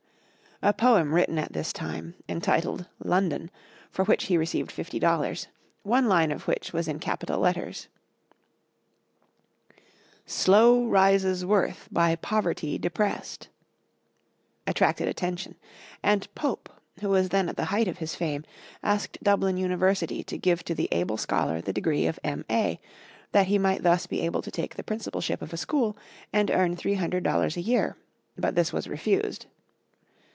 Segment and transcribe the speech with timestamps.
[0.63, 3.49] A poem written at this time, entitled "London,"
[3.89, 5.47] for which he received fifty dollars,
[5.81, 7.87] one line of which was in capital letters,
[10.27, 13.47] "SLOW RISES WORTH BY POVERTY DEPRESSED,"
[14.67, 15.55] attracted attention;
[16.03, 18.45] and Pope, who was then at the height of his fame,
[18.83, 22.79] asked Dublin University to give to the able scholar the degree of M.A.,
[23.31, 25.97] that he might thus be able to take the principalship of a school,
[26.31, 27.97] and earn three hundred dollars a year;
[28.37, 29.47] but this was refused.